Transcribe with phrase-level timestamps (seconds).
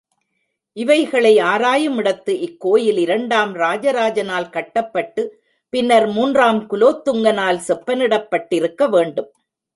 [0.73, 5.31] இவைகளை ஆராயுமிடத்து, இக்கோயில் இரண்டாம் ராஜராஜனால் கட்டப்பட்டுப்
[5.69, 9.29] பின்னர் மூன்றாம் குலோத்துங்கனால் செப்பனிடப்பட்டிருக்கவேண்டும்.